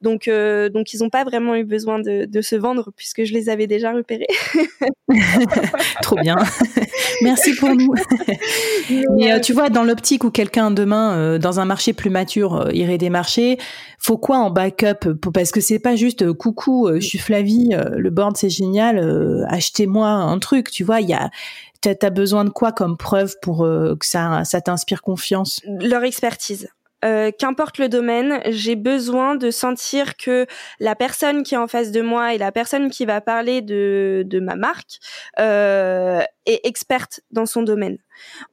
Donc 0.00 0.30
donc 0.72 0.94
ils 0.94 1.04
ont 1.04 1.10
pas 1.10 1.24
vraiment 1.24 1.54
eu 1.54 1.64
besoin 1.64 1.98
de 1.98 2.29
de 2.30 2.40
se 2.40 2.56
vendre 2.56 2.90
puisque 2.96 3.24
je 3.24 3.32
les 3.32 3.48
avais 3.48 3.66
déjà 3.66 3.92
repérés. 3.92 4.26
Trop 6.02 6.16
bien. 6.16 6.36
Merci 7.22 7.54
pour 7.56 7.70
nous. 7.70 7.92
Mais, 8.90 9.32
euh, 9.32 9.36
euh, 9.36 9.40
tu 9.40 9.52
vois, 9.52 9.68
dans 9.68 9.84
l'optique 9.84 10.24
où 10.24 10.30
quelqu'un 10.30 10.70
demain, 10.70 11.16
euh, 11.16 11.38
dans 11.38 11.60
un 11.60 11.64
marché 11.64 11.92
plus 11.92 12.10
mature, 12.10 12.68
irait 12.72 12.98
des 12.98 13.10
marchés, 13.10 13.58
faut 13.98 14.18
quoi 14.18 14.38
en 14.38 14.50
backup 14.50 15.12
Parce 15.32 15.50
que 15.50 15.60
c'est 15.60 15.78
pas 15.78 15.96
juste 15.96 16.32
coucou, 16.32 16.90
je 16.94 17.00
suis 17.00 17.18
Flavie, 17.18 17.70
le 17.96 18.10
board 18.10 18.36
c'est 18.36 18.50
génial, 18.50 19.44
achetez-moi 19.48 20.08
un 20.08 20.38
truc. 20.38 20.70
Tu 20.70 20.84
vois, 20.84 21.00
il 21.00 21.08
y 21.08 21.14
a 21.14 21.30
T'as 21.82 21.94
as 22.02 22.10
besoin 22.10 22.44
de 22.44 22.50
quoi 22.50 22.72
comme 22.72 22.98
preuve 22.98 23.36
pour 23.40 23.60
que 23.60 24.06
ça, 24.06 24.44
ça 24.44 24.60
t'inspire 24.60 25.00
confiance? 25.00 25.62
Leur 25.64 26.04
expertise. 26.04 26.68
Euh, 27.04 27.30
qu'importe 27.36 27.78
le 27.78 27.88
domaine, 27.88 28.40
j'ai 28.46 28.76
besoin 28.76 29.34
de 29.34 29.50
sentir 29.50 30.16
que 30.16 30.46
la 30.80 30.94
personne 30.94 31.42
qui 31.42 31.54
est 31.54 31.58
en 31.58 31.68
face 31.68 31.90
de 31.92 32.02
moi 32.02 32.34
et 32.34 32.38
la 32.38 32.52
personne 32.52 32.90
qui 32.90 33.06
va 33.06 33.20
parler 33.20 33.62
de, 33.62 34.22
de 34.26 34.40
ma 34.40 34.54
marque 34.54 34.98
euh, 35.38 36.20
est 36.46 36.60
experte 36.64 37.20
dans 37.30 37.46
son 37.46 37.62
domaine, 37.62 37.98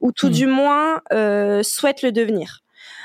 ou 0.00 0.12
tout 0.12 0.28
mmh. 0.28 0.32
du 0.32 0.46
moins 0.46 1.02
euh, 1.12 1.62
souhaite 1.62 2.02
le 2.02 2.12
devenir. 2.12 2.60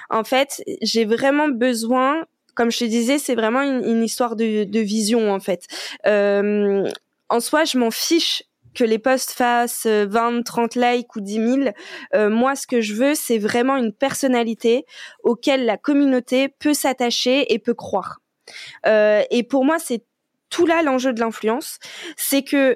En 0.09 0.23
fait, 0.23 0.63
j'ai 0.81 1.05
vraiment 1.05 1.49
besoin, 1.49 2.25
comme 2.55 2.71
je 2.71 2.79
te 2.79 2.85
disais, 2.85 3.17
c'est 3.17 3.35
vraiment 3.35 3.61
une, 3.61 3.83
une 3.83 4.03
histoire 4.03 4.35
de, 4.35 4.63
de, 4.63 4.79
vision 4.79 5.31
en 5.31 5.39
fait. 5.39 5.65
Euh, 6.05 6.87
en 7.29 7.39
soi, 7.39 7.63
je 7.65 7.77
m'en 7.77 7.91
fiche 7.91 8.43
que 8.73 8.83
les 8.83 8.99
posts 8.99 9.31
fassent 9.31 9.85
20, 9.85 10.39
euh, 10.39 10.43
30 10.43 10.75
likes 10.75 11.15
ou 11.15 11.21
10 11.21 11.33
000. 11.33 11.69
Euh, 12.13 12.29
moi, 12.29 12.55
ce 12.55 12.67
que 12.67 12.81
je 12.81 12.93
veux, 12.93 13.15
c'est 13.15 13.37
vraiment 13.37 13.77
une 13.77 13.93
personnalité 13.93 14.85
auquel 15.23 15.65
la 15.65 15.77
communauté 15.77 16.49
peut 16.49 16.73
s'attacher 16.73 17.53
et 17.53 17.59
peut 17.59 17.73
croire. 17.73 18.19
Euh, 18.85 19.23
et 19.31 19.43
pour 19.43 19.65
moi, 19.65 19.77
c'est 19.79 20.03
tout 20.49 20.65
là 20.65 20.83
l'enjeu 20.83 21.13
de 21.13 21.19
l'influence, 21.19 21.79
c'est 22.15 22.43
que 22.43 22.75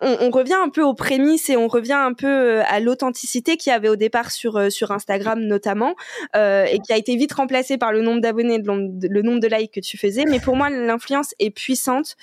on, 0.00 0.30
revient 0.30 0.54
un 0.62 0.68
peu 0.68 0.82
aux 0.82 0.94
prémices 0.94 1.48
et 1.48 1.56
on 1.56 1.68
revient 1.68 1.94
un 1.94 2.12
peu 2.12 2.26
euh, 2.26 2.62
à 2.66 2.80
l'authenticité 2.80 3.56
qu'il 3.56 3.70
y 3.70 3.74
avait 3.74 3.88
au 3.88 3.96
départ 3.96 4.30
sur 4.30 4.56
euh, 4.56 4.68
sur 4.68 4.90
Instagram 4.90 5.40
notamment 5.40 5.94
euh, 6.34 6.66
et 6.66 6.80
qui 6.80 6.92
a 6.92 6.96
été 6.96 7.16
vite 7.16 7.32
remplacé 7.32 7.78
par 7.78 7.92
le 7.92 8.02
nombre 8.02 8.20
d'abonnés, 8.20 8.58
le 8.58 9.22
nombre 9.22 9.40
de 9.40 9.48
likes 9.48 9.72
que 9.72 9.80
tu 9.80 9.96
faisais. 9.96 10.24
Mais 10.26 10.38
pour 10.38 10.56
moi, 10.56 10.68
l'influence 10.68 11.34
est 11.38 11.50
puissante 11.50 12.16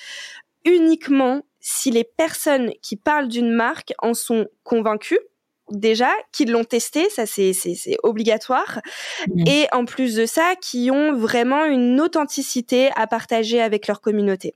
uniquement 0.65 1.41
si 1.65 1.91
les 1.91 2.03
personnes 2.03 2.71
qui 2.81 2.97
parlent 2.97 3.29
d'une 3.29 3.51
marque 3.51 3.93
en 3.99 4.13
sont 4.13 4.47
convaincues 4.63 5.19
déjà, 5.71 6.11
qui 6.33 6.43
l'ont 6.43 6.65
testé, 6.65 7.09
ça 7.09 7.25
c'est 7.25 7.53
obligatoire, 8.03 8.81
mmh. 9.27 9.47
et 9.47 9.67
en 9.71 9.85
plus 9.85 10.13
de 10.15 10.25
ça, 10.25 10.55
qui 10.61 10.91
ont 10.91 11.13
vraiment 11.13 11.63
une 11.63 11.99
authenticité 12.01 12.89
à 12.97 13.07
partager 13.07 13.61
avec 13.61 13.87
leur 13.87 14.01
communauté. 14.01 14.55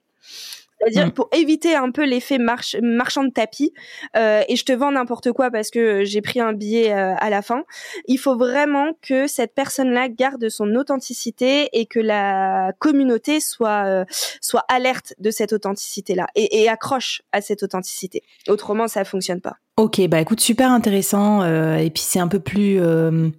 C'est-à-dire 0.79 1.07
mm. 1.07 1.12
pour 1.12 1.29
éviter 1.31 1.75
un 1.75 1.91
peu 1.91 2.05
l'effet 2.05 2.38
marchand 2.38 3.24
de 3.24 3.31
tapis 3.31 3.74
euh, 4.15 4.43
et 4.48 4.55
je 4.55 4.65
te 4.65 4.72
vends 4.72 4.91
n'importe 4.91 5.31
quoi 5.31 5.50
parce 5.50 5.69
que 5.72 6.03
j'ai 6.03 6.22
pris 6.22 6.39
un 6.39 6.53
billet 6.53 6.93
euh, 6.93 7.15
à 7.17 7.29
la 7.29 7.41
fin. 7.41 7.63
Il 8.07 8.17
faut 8.17 8.38
vraiment 8.38 8.91
que 9.01 9.27
cette 9.27 9.53
personne-là 9.53 10.10
garde 10.10 10.50
son 10.50 10.75
authenticité 10.75 11.69
et 11.74 11.86
que 11.86 12.00
la 12.00 12.74
communauté 12.79 13.39
soit 13.39 13.86
euh, 13.86 14.05
soit 14.41 14.65
alerte 14.67 15.13
de 15.19 15.31
cette 15.31 15.53
authenticité-là 15.53 16.27
et, 16.36 16.62
et 16.62 16.69
accroche 16.69 17.22
à 17.31 17.41
cette 17.41 17.63
authenticité. 17.63 18.24
Autrement, 18.48 18.88
ça 18.88 19.03
fonctionne 19.03 19.41
pas. 19.41 19.57
Ok, 19.79 20.01
bah 20.07 20.19
écoute, 20.19 20.39
super 20.39 20.72
intéressant. 20.72 21.43
Euh, 21.43 21.77
et 21.77 21.91
puis 21.91 22.01
c'est 22.01 22.17
un 22.17 22.27
peu 22.27 22.39
plus, 22.39 22.81
euh, 22.81 23.29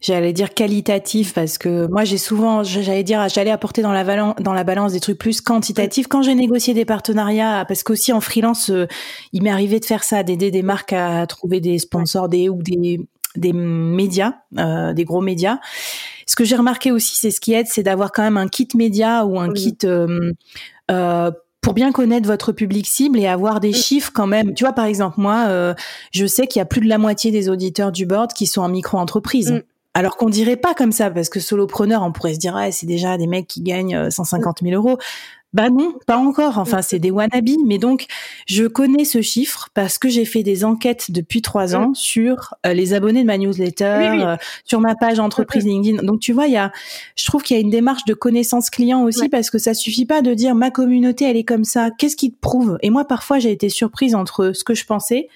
j'allais 0.00 0.32
dire 0.32 0.54
qualitatif 0.54 1.34
parce 1.34 1.58
que 1.58 1.88
moi 1.88 2.04
j'ai 2.04 2.18
souvent, 2.18 2.62
j'allais 2.62 3.02
dire, 3.02 3.28
j'allais 3.28 3.50
apporter 3.50 3.82
dans 3.82 3.90
la, 3.90 4.04
dans 4.34 4.52
la 4.52 4.62
balance 4.62 4.92
des 4.92 5.00
trucs 5.00 5.18
plus 5.18 5.40
quantitatifs 5.40 6.06
quand 6.06 6.22
j'ai 6.22 6.36
négocié 6.36 6.72
des 6.72 6.84
partenariats. 6.84 7.64
Parce 7.66 7.82
qu'aussi 7.82 8.12
en 8.12 8.20
freelance, 8.20 8.70
euh, 8.70 8.86
il 9.32 9.42
m'est 9.42 9.50
arrivé 9.50 9.80
de 9.80 9.84
faire 9.84 10.04
ça, 10.04 10.22
d'aider 10.22 10.52
des 10.52 10.62
marques 10.62 10.92
à 10.92 11.26
trouver 11.26 11.60
des 11.60 11.80
sponsors, 11.80 12.28
des 12.28 12.48
ou 12.48 12.62
des 12.62 13.00
des 13.36 13.52
médias, 13.52 14.34
des 14.50 15.04
gros 15.04 15.20
médias. 15.20 15.58
Ce 16.26 16.34
que 16.34 16.44
j'ai 16.44 16.56
remarqué 16.56 16.90
aussi, 16.90 17.14
c'est 17.14 17.30
ce 17.30 17.40
qui 17.40 17.52
aide, 17.52 17.66
c'est 17.68 17.84
d'avoir 17.84 18.10
quand 18.10 18.22
même 18.22 18.36
un 18.36 18.48
kit 18.48 18.66
média 18.74 19.24
ou 19.24 19.38
un 19.38 19.52
kit 19.52 19.76
euh, 20.90 21.30
pour 21.60 21.74
bien 21.74 21.92
connaître 21.92 22.26
votre 22.26 22.52
public 22.52 22.86
cible 22.86 23.18
et 23.18 23.26
avoir 23.26 23.60
des 23.60 23.72
chiffres 23.72 24.12
quand 24.14 24.26
même. 24.26 24.54
Tu 24.54 24.64
vois, 24.64 24.72
par 24.72 24.84
exemple, 24.84 25.20
moi, 25.20 25.46
euh, 25.48 25.74
je 26.12 26.26
sais 26.26 26.46
qu'il 26.46 26.60
y 26.60 26.62
a 26.62 26.66
plus 26.66 26.80
de 26.80 26.88
la 26.88 26.98
moitié 26.98 27.30
des 27.30 27.48
auditeurs 27.48 27.92
du 27.92 28.06
board 28.06 28.32
qui 28.32 28.46
sont 28.46 28.62
en 28.62 28.68
micro-entreprise. 28.68 29.52
Mm. 29.52 29.62
Alors 29.94 30.16
qu'on 30.16 30.28
dirait 30.28 30.56
pas 30.56 30.74
comme 30.74 30.92
ça, 30.92 31.10
parce 31.10 31.28
que 31.28 31.40
solopreneur, 31.40 32.02
on 32.02 32.12
pourrait 32.12 32.34
se 32.34 32.38
dire, 32.38 32.54
ah, 32.56 32.70
c'est 32.70 32.86
déjà 32.86 33.18
des 33.18 33.26
mecs 33.26 33.48
qui 33.48 33.62
gagnent 33.62 34.10
150 34.10 34.62
euh, 34.62 34.66
000 34.70 34.80
euros. 34.80 34.98
Bah 35.54 35.70
non, 35.70 35.94
pas 36.06 36.18
encore. 36.18 36.58
Enfin, 36.58 36.82
c'est 36.82 36.98
des 36.98 37.10
wannabes. 37.10 37.48
Mais 37.66 37.78
donc, 37.78 38.06
je 38.46 38.64
connais 38.64 39.04
ce 39.04 39.22
chiffre 39.22 39.70
parce 39.72 39.96
que 39.96 40.08
j'ai 40.10 40.26
fait 40.26 40.42
des 40.42 40.64
enquêtes 40.64 41.10
depuis 41.10 41.40
trois 41.40 41.74
ans 41.74 41.94
sur 41.94 42.54
euh, 42.66 42.74
les 42.74 42.92
abonnés 42.92 43.22
de 43.22 43.26
ma 43.26 43.38
newsletter, 43.38 43.84
euh, 43.84 44.36
sur 44.64 44.80
ma 44.80 44.94
page 44.94 45.18
entreprise 45.18 45.64
LinkedIn. 45.64 46.02
Donc, 46.02 46.20
tu 46.20 46.34
vois, 46.34 46.48
il 46.48 46.52
y 46.52 46.58
a, 46.58 46.70
je 47.16 47.24
trouve 47.24 47.42
qu'il 47.42 47.56
y 47.56 47.58
a 47.58 47.62
une 47.62 47.70
démarche 47.70 48.04
de 48.04 48.12
connaissance 48.12 48.68
client 48.68 49.02
aussi 49.04 49.30
parce 49.30 49.50
que 49.50 49.58
ça 49.58 49.72
suffit 49.72 50.04
pas 50.04 50.20
de 50.20 50.34
dire 50.34 50.54
ma 50.54 50.70
communauté, 50.70 51.24
elle 51.24 51.36
est 51.36 51.44
comme 51.44 51.64
ça. 51.64 51.90
Qu'est-ce 51.96 52.16
qui 52.16 52.30
te 52.30 52.38
prouve? 52.38 52.76
Et 52.82 52.90
moi, 52.90 53.06
parfois, 53.06 53.38
j'ai 53.38 53.50
été 53.50 53.70
surprise 53.70 54.14
entre 54.14 54.52
ce 54.52 54.64
que 54.64 54.74
je 54.74 54.84
pensais 54.84 55.28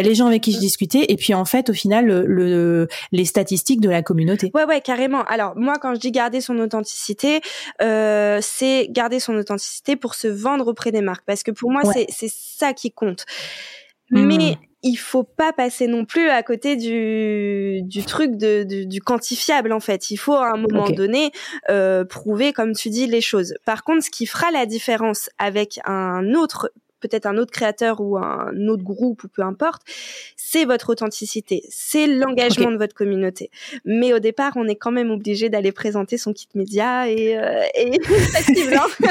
les 0.00 0.14
gens 0.14 0.26
avec 0.26 0.42
qui 0.42 0.52
je 0.52 0.58
discutais 0.58 1.06
et 1.08 1.16
puis 1.16 1.34
en 1.34 1.44
fait 1.44 1.68
au 1.68 1.74
final 1.74 2.06
le, 2.06 2.88
les 3.12 3.24
statistiques 3.24 3.80
de 3.80 3.90
la 3.90 4.02
communauté. 4.02 4.50
Ouais 4.54 4.64
ouais 4.64 4.80
carrément. 4.80 5.22
Alors 5.24 5.54
moi 5.56 5.74
quand 5.80 5.94
je 5.94 6.00
dis 6.00 6.12
garder 6.12 6.40
son 6.40 6.58
authenticité, 6.58 7.40
euh, 7.82 8.38
c'est 8.40 8.88
garder 8.90 9.20
son 9.20 9.34
authenticité 9.34 9.96
pour 9.96 10.14
se 10.14 10.28
vendre 10.28 10.68
auprès 10.68 10.92
des 10.92 11.02
marques 11.02 11.24
parce 11.26 11.42
que 11.42 11.50
pour 11.50 11.70
moi 11.70 11.82
c'est 11.92 12.06
c'est 12.08 12.30
ça 12.32 12.72
qui 12.72 12.90
compte. 12.90 13.26
Hmm. 14.10 14.26
Mais 14.26 14.56
il 14.82 14.96
faut 14.96 15.22
pas 15.22 15.52
passer 15.52 15.86
non 15.86 16.04
plus 16.04 16.28
à 16.28 16.42
côté 16.42 16.76
du, 16.76 17.82
du 17.82 18.04
truc 18.04 18.36
de, 18.36 18.64
du, 18.84 19.00
quantifiable 19.00 19.72
en 19.72 19.80
fait. 19.80 20.10
Il 20.10 20.16
faut 20.16 20.34
à 20.34 20.52
un 20.52 20.56
moment 20.56 20.90
donné 20.90 21.30
euh, 21.70 22.04
prouver, 22.04 22.52
comme 22.52 22.72
tu 22.72 22.90
dis, 22.90 23.06
les 23.06 23.20
choses. 23.20 23.54
Par 23.64 23.84
contre, 23.84 24.04
ce 24.04 24.10
qui 24.10 24.26
fera 24.26 24.50
la 24.50 24.66
différence 24.66 25.30
avec 25.38 25.78
un 25.84 26.34
autre 26.34 26.72
peut-être 27.02 27.26
un 27.26 27.36
autre 27.36 27.50
créateur 27.50 28.00
ou 28.00 28.16
un 28.16 28.68
autre 28.68 28.82
groupe 28.82 29.24
ou 29.24 29.28
peu 29.28 29.42
importe, 29.42 29.82
c'est 30.36 30.64
votre 30.64 30.90
authenticité, 30.90 31.64
c'est 31.68 32.06
l'engagement 32.06 32.70
de 32.70 32.76
votre 32.76 32.94
communauté. 32.94 33.50
Mais 33.84 34.12
au 34.12 34.18
départ, 34.18 34.52
on 34.56 34.66
est 34.68 34.76
quand 34.76 34.92
même 34.92 35.10
obligé 35.10 35.48
d'aller 35.48 35.72
présenter 35.72 36.16
son 36.16 36.32
kit 36.32 36.48
média 36.54 37.08
et, 37.08 37.36
euh, 37.36 37.64
et 37.74 37.98
hein. 38.74 39.06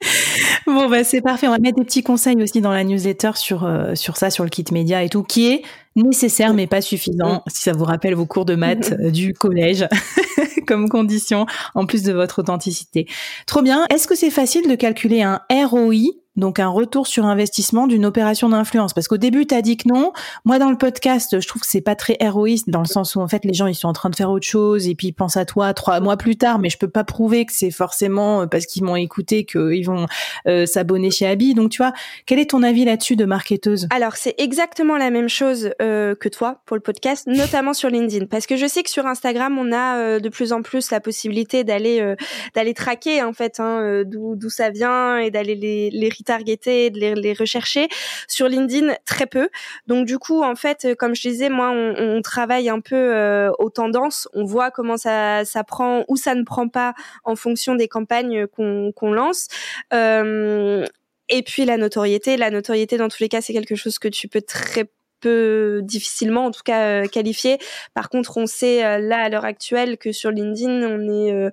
bon 0.66 0.88
bah 0.88 1.04
c'est 1.04 1.20
parfait. 1.20 1.48
On 1.48 1.50
va 1.50 1.58
mettre 1.58 1.78
des 1.78 1.84
petits 1.84 2.02
conseils 2.02 2.40
aussi 2.42 2.60
dans 2.60 2.72
la 2.72 2.84
newsletter 2.84 3.32
sur 3.34 3.64
euh, 3.64 3.94
sur 3.94 4.16
ça, 4.16 4.30
sur 4.30 4.44
le 4.44 4.50
kit 4.50 4.64
média 4.72 5.02
et 5.02 5.08
tout, 5.08 5.22
qui 5.22 5.48
est 5.48 5.62
nécessaire 5.96 6.54
mais 6.54 6.66
pas 6.66 6.80
suffisant. 6.80 7.42
Si 7.48 7.62
ça 7.62 7.72
vous 7.72 7.84
rappelle 7.84 8.14
vos 8.14 8.26
cours 8.26 8.44
de 8.44 8.54
maths 8.54 8.94
euh, 9.00 9.10
du 9.10 9.34
collège 9.34 9.86
comme 10.66 10.88
condition 10.88 11.46
en 11.74 11.86
plus 11.86 12.02
de 12.02 12.12
votre 12.12 12.40
authenticité. 12.40 13.06
Trop 13.46 13.62
bien. 13.62 13.84
Est-ce 13.90 14.06
que 14.06 14.14
c'est 14.14 14.30
facile 14.30 14.68
de 14.68 14.74
calculer 14.74 15.22
un 15.22 15.40
ROI 15.50 16.12
donc 16.38 16.60
un 16.60 16.68
retour 16.68 17.06
sur 17.06 17.26
investissement 17.26 17.86
d'une 17.86 18.06
opération 18.06 18.48
d'influence. 18.48 18.94
Parce 18.94 19.08
qu'au 19.08 19.16
début, 19.16 19.46
tu 19.46 19.54
as 19.54 19.62
dit 19.62 19.76
que 19.76 19.88
non. 19.88 20.12
Moi, 20.44 20.58
dans 20.58 20.70
le 20.70 20.78
podcast, 20.78 21.40
je 21.40 21.46
trouve 21.46 21.62
que 21.62 21.68
c'est 21.68 21.80
pas 21.80 21.94
très 21.94 22.16
héroïste 22.20 22.70
dans 22.70 22.80
le 22.80 22.86
sens 22.86 23.14
où 23.14 23.20
en 23.20 23.28
fait 23.28 23.44
les 23.44 23.54
gens 23.54 23.66
ils 23.66 23.74
sont 23.74 23.88
en 23.88 23.92
train 23.92 24.10
de 24.10 24.16
faire 24.16 24.30
autre 24.30 24.46
chose 24.46 24.88
et 24.88 24.94
puis 24.94 25.08
ils 25.08 25.12
pensent 25.12 25.36
à 25.36 25.44
toi 25.44 25.74
trois 25.74 26.00
mois 26.00 26.16
plus 26.16 26.36
tard, 26.36 26.58
mais 26.58 26.70
je 26.70 26.78
peux 26.78 26.88
pas 26.88 27.04
prouver 27.04 27.44
que 27.44 27.52
c'est 27.52 27.70
forcément 27.70 28.42
euh, 28.42 28.46
parce 28.46 28.66
qu'ils 28.66 28.84
m'ont 28.84 28.96
écouté 28.96 29.44
qu'ils 29.44 29.84
vont 29.84 30.06
euh, 30.46 30.66
s'abonner 30.66 31.10
chez 31.10 31.26
Abby. 31.26 31.54
Donc 31.54 31.70
tu 31.70 31.78
vois, 31.78 31.92
quel 32.26 32.38
est 32.38 32.50
ton 32.50 32.62
avis 32.62 32.84
là-dessus 32.84 33.16
de 33.16 33.24
marketeuse? 33.24 33.88
Alors 33.90 34.16
c'est 34.16 34.34
exactement 34.38 34.96
la 34.96 35.10
même 35.10 35.28
chose 35.28 35.70
euh, 35.82 36.14
que 36.14 36.28
toi 36.28 36.60
pour 36.66 36.76
le 36.76 36.82
podcast, 36.82 37.26
notamment 37.26 37.74
sur 37.74 37.90
LinkedIn, 37.90 38.26
parce 38.26 38.46
que 38.46 38.56
je 38.56 38.66
sais 38.66 38.82
que 38.82 38.90
sur 38.90 39.06
Instagram 39.06 39.58
on 39.58 39.72
a 39.72 40.20
de 40.20 40.28
plus 40.28 40.52
en 40.52 40.62
plus 40.62 40.90
la 40.90 41.00
possibilité 41.00 41.64
d'aller 41.64 42.14
d'aller 42.54 42.74
traquer 42.74 43.22
en 43.22 43.32
fait 43.32 43.60
hein, 43.60 44.02
d'où 44.04 44.36
d'où 44.36 44.50
ça 44.50 44.70
vient 44.70 45.18
et 45.18 45.30
d'aller 45.30 45.54
les 45.54 45.90
les 45.90 46.08
targeter, 46.28 46.90
de 46.90 46.98
les, 46.98 47.32
rechercher. 47.32 47.88
Sur 48.28 48.48
LinkedIn, 48.48 48.94
très 49.04 49.26
peu. 49.26 49.48
Donc 49.86 50.06
du 50.06 50.18
coup, 50.18 50.42
en 50.42 50.54
fait, 50.54 50.84
euh, 50.84 50.94
comme 50.94 51.14
je 51.14 51.28
disais, 51.28 51.48
moi, 51.48 51.70
on, 51.70 52.20
travaille 52.22 52.68
un 52.68 52.80
peu 52.80 52.96
euh, 52.96 53.50
aux 53.58 53.70
tendances. 53.70 54.28
On 54.34 54.44
voit 54.44 54.70
comment 54.70 54.96
ça, 54.96 55.44
ça 55.44 55.64
prend 55.64 56.04
ou 56.08 56.16
ça 56.16 56.34
ne 56.34 56.42
prend 56.42 56.68
pas 56.68 56.94
en 57.24 57.36
fonction 57.36 57.74
des 57.74 57.88
campagnes 57.88 58.46
qu'on 58.46 59.12
lance. 59.12 59.48
Euh, 59.94 60.84
et 61.28 61.42
puis 61.42 61.64
la 61.64 61.76
notoriété, 61.76 62.36
la 62.36 62.50
notoriété 62.50 62.96
dans 62.96 63.08
tous 63.08 63.22
les 63.22 63.28
cas, 63.28 63.40
c'est 63.40 63.52
quelque 63.52 63.76
chose 63.76 63.98
que 63.98 64.08
tu 64.08 64.28
peux 64.28 64.42
très 64.42 64.90
peu 65.20 65.80
difficilement 65.82 66.46
en 66.46 66.50
tout 66.50 66.62
cas 66.64 67.02
euh, 67.02 67.06
qualifié. 67.06 67.58
Par 67.94 68.08
contre, 68.08 68.36
on 68.36 68.46
sait 68.46 68.84
euh, 68.84 68.98
là 68.98 69.18
à 69.18 69.28
l'heure 69.28 69.44
actuelle 69.44 69.98
que 69.98 70.12
sur 70.12 70.30
LinkedIn, 70.30 70.82
on 70.82 71.08
est 71.08 71.32
euh, 71.32 71.50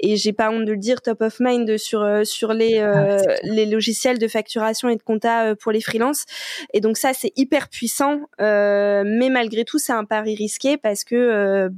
et 0.00 0.16
j'ai 0.16 0.32
pas 0.32 0.50
honte 0.50 0.64
de 0.64 0.72
le 0.72 0.78
dire 0.78 1.02
top 1.02 1.22
of 1.22 1.40
mind 1.40 1.76
sur 1.76 2.06
sur 2.24 2.52
les 2.52 2.78
ah, 2.78 3.18
les 3.42 3.66
logiciels 3.66 4.18
de 4.18 4.28
facturation 4.28 4.88
et 4.88 4.96
de 4.96 5.02
compta 5.02 5.54
pour 5.56 5.72
les 5.72 5.80
freelances. 5.80 6.24
Et 6.72 6.80
donc 6.80 6.96
ça 6.96 7.12
c'est 7.14 7.32
hyper 7.36 7.68
puissant 7.68 8.20
mais 8.38 9.30
malgré 9.30 9.64
tout, 9.64 9.78
c'est 9.78 9.92
un 9.92 10.04
pari 10.04 10.34
risqué 10.34 10.76
parce 10.76 11.04
que 11.04 11.70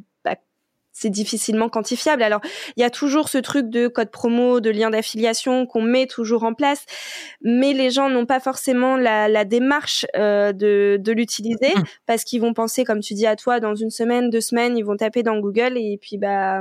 c'est 0.93 1.11
difficilement 1.11 1.69
quantifiable. 1.69 2.23
Alors, 2.23 2.41
il 2.77 2.81
y 2.81 2.85
a 2.85 2.91
toujours 2.91 3.29
ce 3.29 3.39
truc 3.39 3.69
de 3.71 3.89
code 3.89 4.11
promo, 4.11 4.61
de 4.61 4.71
lien 4.71 4.91
d'affiliation 4.91 5.67
qu'on 5.67 5.83
met 5.83 6.07
toujours 6.07 6.45
en 6.45 6.55
place, 6.55 6.85
mais 7.43 7.73
les 7.73 7.91
gens 7.91 8.09
n'ont 8.09 8.27
pas 8.27 8.41
forcément 8.41 8.97
la, 8.97 9.29
la 9.29 9.45
démarche 9.45 10.07
euh, 10.17 10.53
de, 10.53 10.99
de 11.01 11.13
l'utiliser 11.13 11.75
parce 12.07 12.25
qu'ils 12.25 12.41
vont 12.41 12.55
penser, 12.55 12.85
comme 12.85 13.01
tu 13.01 13.15
dis 13.15 13.27
à 13.27 13.37
toi, 13.37 13.61
dans 13.61 13.75
une 13.75 13.91
semaine, 13.91 14.31
deux 14.31 14.41
semaines, 14.41 14.77
ils 14.77 14.85
vont 14.85 14.97
taper 14.97 15.23
dans 15.23 15.39
Google 15.39 15.77
et 15.77 15.99
puis 16.01 16.19
bah 16.19 16.61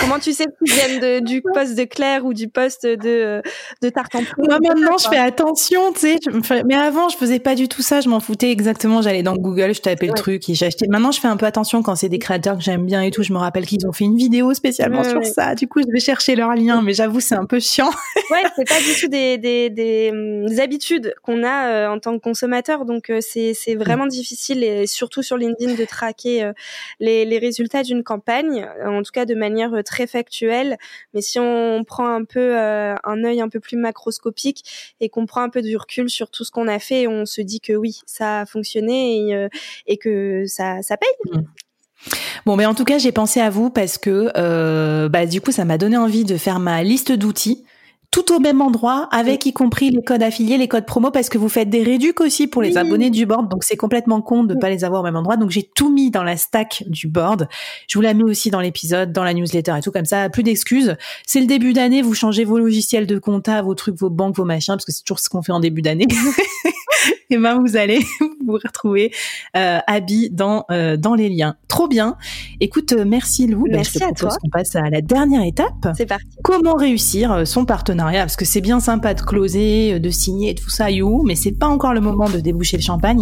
Comment 0.00 0.18
tu 0.18 0.32
sais 0.32 0.44
qu'ils 0.44 0.74
viennent 0.74 1.00
de, 1.00 1.24
du 1.24 1.42
poste 1.42 1.76
de 1.76 1.84
Claire 1.84 2.24
ou 2.24 2.34
du 2.34 2.48
poste 2.48 2.86
de, 2.86 3.42
de 3.82 3.92
Moi, 4.38 4.58
maintenant, 4.60 4.98
je 4.98 5.08
fais 5.08 5.18
attention, 5.18 5.92
tu 5.92 6.00
sais. 6.00 6.18
Mais 6.66 6.74
avant, 6.74 7.08
je 7.08 7.16
faisais 7.16 7.38
pas 7.38 7.54
du 7.54 7.68
tout 7.68 7.82
ça. 7.82 8.00
Je 8.00 8.08
m'en 8.08 8.20
foutais 8.20 8.50
exactement. 8.50 9.02
J'allais 9.02 9.22
dans 9.22 9.36
Google, 9.36 9.74
je 9.74 9.80
tapais 9.80 10.06
le 10.06 10.14
truc 10.14 10.48
et 10.48 10.54
j'achetais. 10.54 10.86
Maintenant, 10.88 11.12
je 11.12 11.20
fais 11.20 11.28
un 11.28 11.36
peu 11.36 11.46
attention 11.46 11.82
quand 11.82 11.96
c'est 11.96 12.08
des 12.08 12.18
créateurs 12.18 12.56
que 12.56 12.62
j'aime 12.62 12.86
bien 12.86 13.02
et 13.02 13.10
tout. 13.10 13.22
Je 13.22 13.32
me 13.32 13.38
rappelle 13.38 13.66
qu'ils 13.66 13.86
ont 13.86 13.92
fait 13.92 14.04
une 14.04 14.16
vidéo 14.16 14.54
spécialement 14.54 15.04
sur 15.04 15.24
ça. 15.24 15.54
Du 15.54 15.68
coup, 15.68 15.80
je 15.80 15.90
vais 15.92 16.00
chercher 16.00 16.36
leur 16.36 16.54
lien. 16.54 16.82
Mais 16.82 16.94
j'avoue, 16.94 17.20
c'est 17.20 17.34
un 17.34 17.46
peu 17.46 17.60
chiant. 17.60 17.90
ouais, 18.30 18.42
c'est 18.56 18.68
pas 18.68 18.80
du 18.80 19.00
tout 19.00 19.08
des, 19.08 19.38
des, 19.38 19.70
des, 19.70 20.10
hum, 20.12 20.46
habitudes 20.60 21.14
qu'on 21.22 21.42
a 21.42 21.68
euh, 21.68 21.88
en 21.88 21.98
tant 21.98 22.16
que 22.16 22.22
consommateur. 22.22 22.84
Donc, 22.84 23.10
euh, 23.10 23.18
c'est, 23.20 23.54
c'est 23.54 23.74
vraiment 23.74 24.06
difficile 24.06 24.62
et 24.62 24.86
surtout 24.86 25.22
sur 25.22 25.36
LinkedIn 25.36 25.74
de 25.74 25.84
traquer 25.84 26.44
euh, 26.44 26.52
les, 27.00 27.24
les 27.24 27.38
résultats 27.38 27.82
d'une 27.82 28.02
campagne. 28.02 28.66
En 28.84 29.02
tout 29.02 29.12
cas, 29.12 29.24
de 29.24 29.34
manière 29.34 29.72
très 29.86 30.06
factuel, 30.06 30.76
mais 31.14 31.22
si 31.22 31.38
on 31.38 31.84
prend 31.84 32.08
un 32.08 32.24
peu 32.24 32.58
euh, 32.58 32.94
un 33.04 33.24
œil 33.24 33.40
un 33.40 33.48
peu 33.48 33.60
plus 33.60 33.78
macroscopique 33.78 34.94
et 35.00 35.08
qu'on 35.08 35.24
prend 35.24 35.40
un 35.42 35.48
peu 35.48 35.62
du 35.62 35.76
recul 35.76 36.10
sur 36.10 36.30
tout 36.30 36.44
ce 36.44 36.50
qu'on 36.50 36.68
a 36.68 36.78
fait, 36.78 37.06
on 37.06 37.24
se 37.24 37.40
dit 37.40 37.60
que 37.60 37.72
oui, 37.72 38.00
ça 38.04 38.40
a 38.40 38.46
fonctionné 38.46 39.28
et, 39.28 39.34
euh, 39.34 39.48
que 40.00 40.44
ça, 40.46 40.82
ça 40.82 40.98
paye. 40.98 41.08
Mmh. 41.32 41.40
Bon, 42.44 42.56
mais 42.56 42.66
en 42.66 42.74
tout 42.74 42.84
cas, 42.84 42.98
j'ai 42.98 43.12
pensé 43.12 43.40
à 43.40 43.50
vous 43.50 43.70
parce 43.70 43.98
que 43.98 44.30
euh, 44.36 45.08
bah, 45.08 45.26
du 45.26 45.40
coup, 45.40 45.52
ça 45.52 45.64
m'a 45.64 45.78
donné 45.78 45.96
envie 45.96 46.24
de 46.24 46.36
faire 46.36 46.60
ma 46.60 46.82
liste 46.82 47.12
d'outils 47.12 47.64
tout 48.10 48.34
au 48.34 48.40
même 48.40 48.60
endroit, 48.60 49.08
avec 49.12 49.46
y 49.46 49.52
compris 49.52 49.90
les 49.90 50.02
codes 50.02 50.22
affiliés, 50.22 50.58
les 50.58 50.68
codes 50.68 50.86
promo, 50.86 51.10
parce 51.10 51.28
que 51.28 51.38
vous 51.38 51.48
faites 51.48 51.70
des 51.70 51.82
réducs 51.82 52.20
aussi 52.20 52.46
pour 52.46 52.62
les 52.62 52.76
abonnés 52.78 53.10
du 53.10 53.26
board, 53.26 53.50
donc 53.50 53.64
c'est 53.64 53.76
complètement 53.76 54.20
con 54.20 54.44
de 54.44 54.54
ne 54.54 54.60
pas 54.60 54.70
les 54.70 54.84
avoir 54.84 55.02
au 55.02 55.04
même 55.04 55.16
endroit. 55.16 55.36
Donc 55.36 55.50
j'ai 55.50 55.62
tout 55.62 55.92
mis 55.92 56.10
dans 56.10 56.22
la 56.22 56.36
stack 56.36 56.84
du 56.86 57.08
board. 57.08 57.48
Je 57.88 57.98
vous 57.98 58.02
la 58.02 58.14
mets 58.14 58.24
aussi 58.24 58.50
dans 58.50 58.60
l'épisode, 58.60 59.12
dans 59.12 59.24
la 59.24 59.34
newsletter 59.34 59.74
et 59.78 59.80
tout 59.80 59.92
comme 59.92 60.04
ça. 60.04 60.28
Plus 60.30 60.42
d'excuses. 60.42 60.96
C'est 61.26 61.40
le 61.40 61.46
début 61.46 61.72
d'année, 61.72 62.02
vous 62.02 62.14
changez 62.14 62.44
vos 62.44 62.58
logiciels 62.58 63.06
de 63.06 63.18
compta, 63.18 63.62
vos 63.62 63.74
trucs, 63.74 63.96
vos 63.96 64.10
banques, 64.10 64.36
vos 64.36 64.44
machins, 64.44 64.74
parce 64.74 64.84
que 64.84 64.92
c'est 64.92 65.02
toujours 65.02 65.20
ce 65.20 65.28
qu'on 65.28 65.42
fait 65.42 65.52
en 65.52 65.60
début 65.60 65.82
d'année. 65.82 66.06
et 67.30 67.38
ben 67.38 67.58
vous 67.60 67.76
allez 67.76 68.00
vous 68.46 68.54
retrouver 68.54 69.12
euh, 69.56 69.78
Abby 69.86 70.30
dans 70.30 70.64
euh, 70.70 70.96
dans 70.96 71.14
les 71.14 71.28
liens. 71.28 71.56
Trop 71.68 71.88
bien. 71.88 72.16
Écoute, 72.60 72.92
euh, 72.92 73.04
merci 73.06 73.46
Lou. 73.46 73.64
Ben, 73.64 73.76
merci 73.76 74.02
à 74.02 74.12
toi. 74.12 74.30
On 74.44 74.48
passe 74.48 74.76
à 74.76 74.88
la 74.88 75.00
dernière 75.00 75.42
étape. 75.42 75.88
C'est 75.96 76.06
parti. 76.06 76.26
Comment 76.42 76.74
réussir 76.74 77.32
euh, 77.32 77.44
son 77.44 77.64
partenariat 77.96 78.22
Parce 78.22 78.36
que 78.36 78.44
c'est 78.44 78.60
bien 78.60 78.80
sympa 78.80 79.14
de 79.14 79.20
closer, 79.22 79.98
de 79.98 80.10
signer, 80.10 80.54
tout 80.54 80.70
ça, 80.70 80.90
you, 80.90 81.22
mais 81.26 81.34
c'est 81.34 81.52
pas 81.52 81.66
encore 81.66 81.94
le 81.94 82.00
moment 82.00 82.28
de 82.28 82.38
déboucher 82.38 82.76
le 82.76 82.82
champagne. 82.82 83.20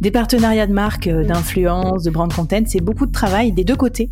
Des 0.00 0.10
partenariats 0.10 0.66
de 0.66 0.72
marque, 0.72 1.08
d'influence, 1.08 2.02
de 2.02 2.10
brand 2.10 2.32
content, 2.32 2.62
c'est 2.66 2.80
beaucoup 2.80 3.06
de 3.06 3.12
travail 3.12 3.52
des 3.52 3.64
deux 3.64 3.76
côtés. 3.76 4.10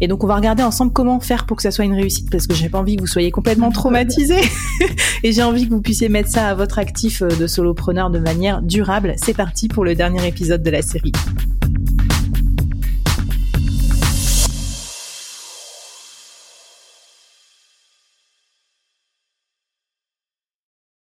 Et 0.00 0.08
donc 0.08 0.24
on 0.24 0.26
va 0.26 0.36
regarder 0.36 0.62
ensemble 0.62 0.92
comment 0.92 1.20
faire 1.20 1.46
pour 1.46 1.56
que 1.56 1.62
ça 1.62 1.70
soit 1.70 1.84
une 1.84 1.94
réussite, 1.94 2.30
parce 2.30 2.46
que 2.46 2.54
j'ai 2.54 2.68
pas 2.68 2.78
envie 2.78 2.96
que 2.96 3.00
vous 3.00 3.06
soyez 3.06 3.30
complètement 3.30 3.70
traumatisés 3.70 4.42
et 5.22 5.32
j'ai 5.32 5.42
envie 5.42 5.66
que 5.66 5.70
vous 5.70 5.80
puissiez 5.80 6.10
mettre 6.10 6.28
ça 6.28 6.48
à 6.48 6.54
votre 6.54 6.78
actif 6.78 7.22
de 7.22 7.46
solopreneur 7.46 8.10
de 8.10 8.18
manière 8.18 8.60
durable. 8.60 9.14
C'est 9.16 9.34
parti 9.34 9.68
pour 9.68 9.84
le 9.84 9.94
dernier 9.94 10.26
épisode 10.26 10.62
de 10.62 10.70
la 10.70 10.82
série. 10.82 11.12